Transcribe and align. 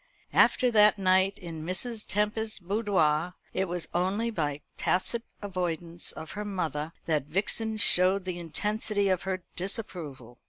After 0.33 0.71
that 0.71 0.97
night 0.97 1.37
in 1.37 1.63
Mrs. 1.63 2.03
Tempest's 2.07 2.57
boudoir, 2.57 3.35
it 3.53 3.67
was 3.67 3.87
only 3.93 4.31
by 4.31 4.61
tacit 4.75 5.21
avoidance 5.43 6.11
of 6.11 6.31
her 6.31 6.43
mother 6.43 6.91
that 7.05 7.25
Vixen 7.25 7.77
showed 7.77 8.25
the 8.25 8.39
intensity 8.39 9.09
of 9.09 9.21
her 9.29 9.43
disapproval. 9.55 10.39